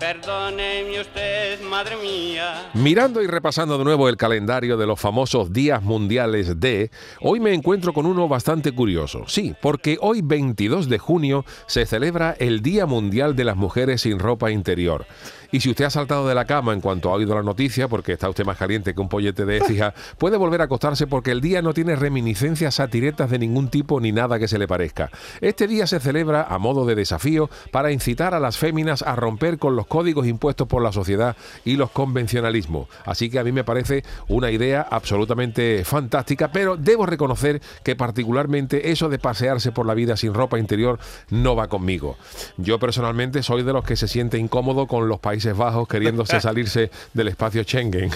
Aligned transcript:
Perdóneme 0.00 0.98
usted, 0.98 1.60
madre 1.60 1.94
mía. 1.98 2.70
Mirando 2.72 3.20
y 3.20 3.26
repasando 3.26 3.76
de 3.76 3.84
nuevo 3.84 4.08
el 4.08 4.16
calendario 4.16 4.78
de 4.78 4.86
los 4.86 4.98
famosos 4.98 5.52
días 5.52 5.82
mundiales 5.82 6.58
de, 6.58 6.90
hoy 7.20 7.38
me 7.38 7.52
encuentro 7.52 7.92
con 7.92 8.06
uno 8.06 8.26
bastante 8.26 8.72
curioso. 8.72 9.24
Sí, 9.26 9.54
porque 9.60 9.98
hoy 10.00 10.22
22 10.22 10.88
de 10.88 10.98
junio 10.98 11.44
se 11.66 11.84
celebra 11.84 12.34
el 12.38 12.62
Día 12.62 12.86
Mundial 12.86 13.36
de 13.36 13.44
las 13.44 13.56
Mujeres 13.56 14.00
sin 14.00 14.18
ropa 14.18 14.50
interior. 14.50 15.04
Y 15.52 15.60
si 15.60 15.70
usted 15.70 15.84
ha 15.84 15.90
saltado 15.90 16.28
de 16.28 16.34
la 16.34 16.44
cama 16.44 16.72
en 16.72 16.80
cuanto 16.80 17.10
ha 17.10 17.14
oído 17.14 17.34
la 17.34 17.42
noticia, 17.42 17.88
porque 17.88 18.12
está 18.12 18.28
usted 18.28 18.44
más 18.44 18.56
caliente 18.56 18.94
que 18.94 19.00
un 19.00 19.08
pollete 19.08 19.44
de 19.44 19.58
écija, 19.58 19.94
puede 20.18 20.36
volver 20.36 20.60
a 20.60 20.64
acostarse 20.64 21.06
porque 21.06 21.32
el 21.32 21.40
día 21.40 21.60
no 21.60 21.74
tiene 21.74 21.96
reminiscencias 21.96 22.76
satiretas 22.76 23.30
de 23.30 23.38
ningún 23.38 23.68
tipo 23.68 24.00
ni 24.00 24.12
nada 24.12 24.38
que 24.38 24.48
se 24.48 24.58
le 24.58 24.68
parezca. 24.68 25.10
Este 25.40 25.66
día 25.66 25.86
se 25.86 26.00
celebra 26.00 26.46
a 26.48 26.58
modo 26.58 26.86
de 26.86 26.94
desafío 26.94 27.50
para 27.72 27.90
incitar 27.90 28.34
a 28.34 28.40
las 28.40 28.58
féminas 28.58 29.02
a 29.02 29.16
romper 29.16 29.58
con 29.58 29.74
los 29.74 29.86
códigos 29.90 30.28
impuestos 30.28 30.68
por 30.68 30.82
la 30.82 30.92
sociedad 30.92 31.36
y 31.64 31.74
los 31.74 31.90
convencionalismos. 31.90 32.86
Así 33.04 33.28
que 33.28 33.40
a 33.40 33.44
mí 33.44 33.50
me 33.50 33.64
parece 33.64 34.04
una 34.28 34.52
idea 34.52 34.86
absolutamente 34.88 35.84
fantástica, 35.84 36.52
pero 36.52 36.76
debo 36.76 37.06
reconocer 37.06 37.60
que 37.82 37.96
particularmente 37.96 38.92
eso 38.92 39.08
de 39.08 39.18
pasearse 39.18 39.72
por 39.72 39.86
la 39.86 39.94
vida 39.94 40.16
sin 40.16 40.32
ropa 40.32 40.60
interior 40.60 41.00
no 41.30 41.56
va 41.56 41.66
conmigo. 41.66 42.16
Yo 42.56 42.78
personalmente 42.78 43.42
soy 43.42 43.64
de 43.64 43.72
los 43.72 43.82
que 43.82 43.96
se 43.96 44.06
siente 44.06 44.38
incómodo 44.38 44.86
con 44.86 45.08
los 45.08 45.18
países 45.18 45.56
Bajos 45.56 45.88
queriéndose 45.88 46.40
salirse 46.40 46.92
del 47.12 47.26
espacio 47.26 47.64
Schengen. 47.64 48.10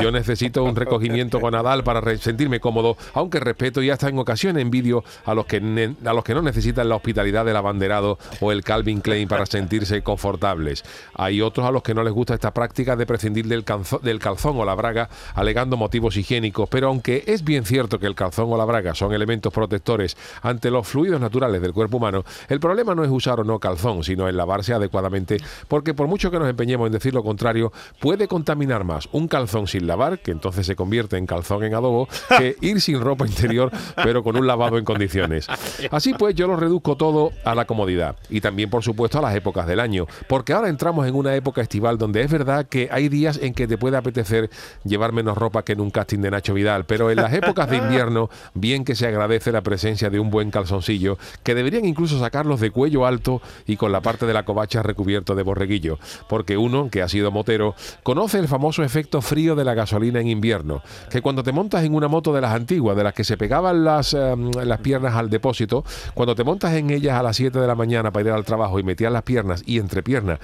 Yo 0.00 0.12
necesito 0.12 0.62
un 0.62 0.76
recogimiento 0.76 1.40
con 1.40 1.54
Nadal 1.54 1.82
para 1.82 2.16
sentirme 2.18 2.60
cómodo, 2.60 2.96
aunque 3.14 3.40
respeto 3.40 3.82
y 3.82 3.90
hasta 3.90 4.08
en 4.08 4.20
ocasiones 4.20 4.62
envidio 4.62 5.02
a 5.24 5.34
los 5.34 5.46
que 5.46 5.56
a 6.04 6.12
los 6.12 6.22
que 6.22 6.34
no 6.34 6.42
necesitan 6.42 6.88
la 6.88 6.94
hospitalidad 6.94 7.44
del 7.44 7.56
abanderado 7.56 8.16
o 8.40 8.52
el 8.52 8.62
Calvin 8.62 9.00
Klein 9.00 9.26
para 9.26 9.44
sentirse 9.44 10.02
confortables. 10.02 10.84
Hay 11.16 11.40
otros 11.40 11.66
a 11.66 11.70
los 11.70 11.82
que 11.82 11.94
no 11.94 12.02
les 12.02 12.12
gusta 12.12 12.34
esta 12.34 12.52
práctica 12.52 12.96
de 12.96 13.06
prescindir 13.06 13.46
del, 13.46 13.64
calzón 13.64 14.58
o 14.58 14.64
la 14.64 14.74
braga 14.74 15.08
alegando 15.34 15.76
motivos 15.76 16.16
higiénicos, 16.16 16.68
pero 16.68 16.88
aunque 16.88 17.24
es 17.26 17.42
bien 17.42 17.64
cierto 17.64 17.98
que 17.98 18.06
el 18.06 18.14
calzón 18.14 18.52
o 18.52 18.56
la 18.56 18.64
braga 18.64 18.94
son 18.94 19.12
elementos 19.12 19.52
protectores 19.52 20.16
ante 20.42 20.70
los 20.70 20.86
fluidos 20.86 21.20
naturales 21.20 21.62
del 21.62 21.72
cuerpo 21.72 21.96
humano, 21.96 22.24
el 22.48 22.60
problema 22.60 22.94
no 22.94 23.04
es 23.04 23.10
usar 23.10 23.40
o 23.40 23.44
no 23.44 23.58
calzón, 23.58 24.04
sino 24.04 24.28
en 24.28 24.36
lavarse 24.36 24.74
adecuadamente, 24.74 25.38
porque 25.68 25.94
por 25.94 26.06
mucho 26.06 26.30
que 26.30 26.38
nos 26.38 26.48
empeñemos 26.48 26.86
en 26.86 26.92
decir 26.92 27.14
lo 27.14 27.22
contrario, 27.22 27.72
puede 28.00 28.28
contaminar 28.28 28.84
más 28.84 29.08
un 29.12 29.28
calzón 29.28 29.66
sin 29.66 29.86
lavar, 29.86 30.18
que 30.18 30.30
entonces 30.30 30.66
se 30.66 30.76
convierte 30.76 31.16
en 31.16 31.26
calzón 31.26 31.64
en 31.64 31.74
adobo, 31.74 32.08
que 32.36 32.56
ir 32.60 32.80
sin 32.80 33.00
ropa 33.00 33.26
interior, 33.26 33.70
pero 33.96 34.22
con 34.22 34.36
un 34.36 34.46
lavado 34.46 34.78
en 34.78 34.84
condiciones. 34.84 35.46
Así 35.90 36.14
pues, 36.14 36.34
yo 36.34 36.46
lo 36.46 36.56
reduzco 36.56 36.96
todo 36.96 37.32
a 37.44 37.54
la 37.54 37.64
comodidad 37.64 38.16
y 38.28 38.40
también, 38.40 38.70
por 38.70 38.82
supuesto, 38.82 39.18
a 39.18 39.22
las 39.22 39.34
épocas 39.34 39.66
del 39.66 39.80
año, 39.80 40.06
porque 40.28 40.52
ahora 40.52 40.68
entramos 40.68 41.05
en 41.06 41.14
una 41.14 41.34
época 41.34 41.60
estival 41.60 41.98
donde 41.98 42.22
es 42.22 42.30
verdad 42.30 42.66
que 42.66 42.88
hay 42.90 43.08
días 43.08 43.38
en 43.42 43.54
que 43.54 43.66
te 43.66 43.78
puede 43.78 43.96
apetecer 43.96 44.50
llevar 44.84 45.12
menos 45.12 45.36
ropa 45.36 45.64
que 45.64 45.72
en 45.72 45.80
un 45.80 45.90
casting 45.90 46.20
de 46.20 46.30
Nacho 46.30 46.54
Vidal, 46.54 46.84
pero 46.84 47.10
en 47.10 47.16
las 47.16 47.32
épocas 47.32 47.68
de 47.70 47.76
invierno, 47.76 48.30
bien 48.54 48.84
que 48.84 48.94
se 48.94 49.06
agradece 49.06 49.52
la 49.52 49.62
presencia 49.62 50.10
de 50.10 50.20
un 50.20 50.30
buen 50.30 50.50
calzoncillo, 50.50 51.18
que 51.42 51.54
deberían 51.54 51.84
incluso 51.84 52.18
sacarlos 52.18 52.60
de 52.60 52.70
cuello 52.70 53.06
alto 53.06 53.40
y 53.66 53.76
con 53.76 53.92
la 53.92 54.00
parte 54.00 54.26
de 54.26 54.34
la 54.34 54.44
covacha 54.44 54.82
recubierto 54.82 55.34
de 55.34 55.42
borreguillo, 55.42 55.98
porque 56.28 56.56
uno, 56.56 56.88
que 56.90 57.02
ha 57.02 57.08
sido 57.08 57.30
motero, 57.30 57.74
conoce 58.02 58.38
el 58.38 58.48
famoso 58.48 58.82
efecto 58.82 59.22
frío 59.22 59.54
de 59.54 59.64
la 59.64 59.74
gasolina 59.74 60.20
en 60.20 60.28
invierno, 60.28 60.82
que 61.10 61.22
cuando 61.22 61.42
te 61.42 61.52
montas 61.52 61.84
en 61.84 61.94
una 61.94 62.08
moto 62.08 62.32
de 62.32 62.40
las 62.40 62.52
antiguas, 62.52 62.96
de 62.96 63.04
las 63.04 63.14
que 63.14 63.24
se 63.24 63.36
pegaban 63.36 63.84
las, 63.84 64.14
em, 64.14 64.50
las 64.50 64.80
piernas 64.80 65.14
al 65.14 65.30
depósito, 65.30 65.84
cuando 66.14 66.34
te 66.34 66.44
montas 66.44 66.74
en 66.74 66.90
ellas 66.90 67.18
a 67.18 67.22
las 67.22 67.36
7 67.36 67.58
de 67.58 67.66
la 67.66 67.74
mañana 67.74 68.10
para 68.10 68.28
ir 68.28 68.34
al 68.34 68.44
trabajo 68.44 68.78
y 68.78 68.82
metías 68.82 69.12
las 69.12 69.22
piernas 69.22 69.62
y 69.66 69.78
entre 69.78 70.02
piernas 70.02 70.38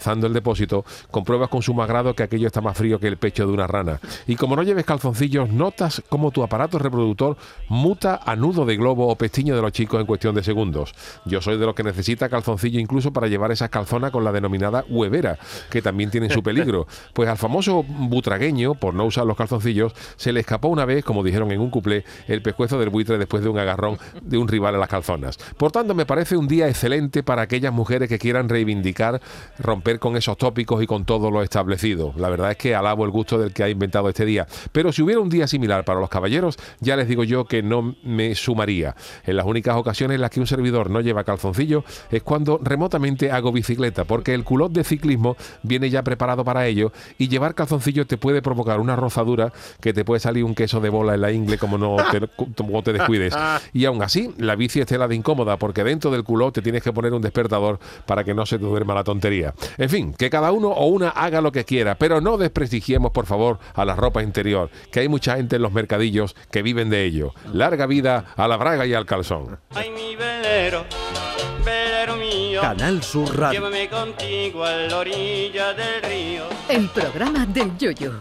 abrazando 0.00 0.26
el 0.26 0.32
depósito, 0.32 0.84
compruebas 1.10 1.50
con 1.50 1.60
sumo 1.60 1.82
agrado 1.82 2.14
que 2.14 2.22
aquello 2.22 2.46
está 2.46 2.62
más 2.62 2.76
frío 2.76 2.98
que 2.98 3.06
el 3.06 3.18
pecho 3.18 3.46
de 3.46 3.52
una 3.52 3.66
rana. 3.66 4.00
Y 4.26 4.36
como 4.36 4.56
no 4.56 4.62
lleves 4.62 4.86
calzoncillos, 4.86 5.50
notas 5.50 6.02
cómo 6.08 6.30
tu 6.30 6.42
aparato 6.42 6.78
reproductor 6.78 7.36
muta 7.68 8.20
a 8.24 8.34
nudo 8.34 8.64
de 8.64 8.76
globo 8.76 9.08
o 9.08 9.16
pestiño 9.16 9.54
de 9.54 9.60
los 9.60 9.72
chicos 9.72 10.00
en 10.00 10.06
cuestión 10.06 10.34
de 10.34 10.42
segundos. 10.42 10.94
Yo 11.26 11.42
soy 11.42 11.58
de 11.58 11.66
los 11.66 11.74
que 11.74 11.82
necesita 11.82 12.30
calzoncillo 12.30 12.80
incluso 12.80 13.12
para 13.12 13.26
llevar 13.26 13.52
esas 13.52 13.68
calzonas 13.68 14.10
con 14.10 14.24
la 14.24 14.32
denominada 14.32 14.84
huevera, 14.88 15.38
que 15.68 15.82
también 15.82 16.10
tienen 16.10 16.30
su 16.30 16.42
peligro. 16.42 16.86
Pues 17.12 17.28
al 17.28 17.36
famoso 17.36 17.82
butragueño, 17.82 18.74
por 18.74 18.94
no 18.94 19.04
usar 19.04 19.26
los 19.26 19.36
calzoncillos, 19.36 19.92
se 20.16 20.32
le 20.32 20.40
escapó 20.40 20.68
una 20.68 20.84
vez, 20.84 21.04
como 21.04 21.22
dijeron 21.22 21.50
en 21.50 21.60
un 21.60 21.70
cuplé, 21.70 22.04
el 22.28 22.40
pescuezo 22.40 22.78
del 22.78 22.88
buitre 22.88 23.18
después 23.18 23.42
de 23.42 23.48
un 23.48 23.58
agarrón 23.58 23.98
de 24.22 24.38
un 24.38 24.48
rival 24.48 24.76
a 24.76 24.78
las 24.78 24.88
calzonas. 24.88 25.36
Por 25.56 25.72
tanto, 25.72 25.94
me 25.94 26.06
parece 26.06 26.36
un 26.36 26.46
día 26.46 26.68
excelente 26.68 27.22
para 27.22 27.42
aquellas 27.42 27.72
mujeres 27.72 28.08
que 28.08 28.18
quieran 28.18 28.48
reivindicar, 28.48 29.20
romper 29.58 29.89
con 29.98 30.16
esos 30.16 30.36
tópicos 30.36 30.82
y 30.82 30.86
con 30.86 31.04
todo 31.04 31.30
lo 31.30 31.42
establecido. 31.42 32.12
La 32.16 32.28
verdad 32.28 32.52
es 32.52 32.56
que 32.56 32.74
alabo 32.74 33.04
el 33.04 33.10
gusto 33.10 33.38
del 33.38 33.52
que 33.52 33.62
ha 33.62 33.68
inventado 33.68 34.08
este 34.08 34.24
día. 34.24 34.46
Pero 34.72 34.92
si 34.92 35.02
hubiera 35.02 35.20
un 35.20 35.28
día 35.28 35.46
similar 35.46 35.84
para 35.84 36.00
los 36.00 36.08
caballeros, 36.08 36.58
ya 36.80 36.96
les 36.96 37.08
digo 37.08 37.24
yo 37.24 37.44
que 37.44 37.62
no 37.62 37.96
me 38.02 38.34
sumaría. 38.34 38.94
En 39.24 39.36
las 39.36 39.46
únicas 39.46 39.76
ocasiones 39.76 40.16
en 40.16 40.20
las 40.20 40.30
que 40.30 40.40
un 40.40 40.46
servidor 40.46 40.90
no 40.90 41.00
lleva 41.00 41.24
calzoncillo 41.24 41.84
es 42.10 42.22
cuando 42.22 42.60
remotamente 42.62 43.30
hago 43.30 43.52
bicicleta, 43.52 44.04
porque 44.04 44.34
el 44.34 44.44
culot 44.44 44.72
de 44.72 44.84
ciclismo 44.84 45.36
viene 45.62 45.90
ya 45.90 46.02
preparado 46.02 46.44
para 46.44 46.66
ello 46.66 46.92
y 47.18 47.28
llevar 47.28 47.54
calzoncillos 47.54 48.06
te 48.06 48.18
puede 48.18 48.42
provocar 48.42 48.80
una 48.80 48.96
rozadura 48.96 49.52
que 49.80 49.92
te 49.92 50.04
puede 50.04 50.20
salir 50.20 50.44
un 50.44 50.54
queso 50.54 50.80
de 50.80 50.88
bola 50.88 51.14
en 51.14 51.20
la 51.20 51.32
ingle 51.32 51.58
como 51.58 51.78
no 51.78 51.96
te, 52.10 52.20
como 52.54 52.82
te 52.82 52.92
descuides. 52.92 53.34
Y 53.72 53.84
aún 53.84 54.02
así, 54.02 54.32
la 54.38 54.56
bici 54.56 54.80
es 54.80 54.90
la 54.90 55.08
de 55.08 55.14
incómoda 55.14 55.56
porque 55.56 55.84
dentro 55.84 56.10
del 56.10 56.24
culo 56.24 56.52
te 56.52 56.62
tienes 56.62 56.82
que 56.82 56.92
poner 56.92 57.12
un 57.12 57.22
despertador 57.22 57.78
para 58.06 58.24
que 58.24 58.34
no 58.34 58.46
se 58.46 58.58
te 58.58 58.64
duerma 58.64 58.94
la 58.94 59.04
tontería. 59.04 59.54
En 59.80 59.88
fin, 59.88 60.12
que 60.12 60.28
cada 60.28 60.52
uno 60.52 60.68
o 60.68 60.88
una 60.88 61.08
haga 61.08 61.40
lo 61.40 61.52
que 61.52 61.64
quiera, 61.64 61.94
pero 61.94 62.20
no 62.20 62.36
desprestigiemos 62.36 63.12
por 63.12 63.24
favor 63.24 63.58
a 63.72 63.86
la 63.86 63.96
ropa 63.96 64.22
interior, 64.22 64.68
que 64.92 65.00
hay 65.00 65.08
mucha 65.08 65.36
gente 65.36 65.56
en 65.56 65.62
los 65.62 65.72
mercadillos 65.72 66.36
que 66.50 66.60
viven 66.60 66.90
de 66.90 67.06
ello. 67.06 67.32
Larga 67.54 67.86
vida 67.86 68.26
a 68.36 68.46
la 68.46 68.58
braga 68.58 68.84
y 68.84 68.92
al 68.92 69.06
calzón. 69.06 69.58
Ay, 69.74 69.90
mi 69.90 70.16
velero, 70.16 70.84
velero 71.64 72.16
mío. 72.16 72.60
Canal 72.60 73.02
Sur 73.02 73.34
Radio. 73.34 73.58
Llévame 73.58 73.88
contigo 73.88 74.64
a 74.64 74.72
la 74.76 74.98
orilla 74.98 75.72
del 75.72 76.02
río. 76.02 76.44
El 76.68 76.86
programa 76.90 77.46
del 77.46 77.78
Yoyo. 77.78 78.20